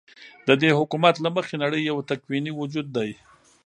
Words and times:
ددي 0.47 0.69
حكومت 0.79 1.15
له 1.23 1.29
مخې 1.37 1.55
نړۍ 1.63 1.81
يو 1.89 1.97
تكويني 2.11 2.51
وجود 2.59 2.87
دى، 2.95 3.09